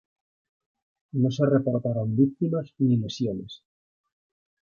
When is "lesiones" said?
2.97-3.61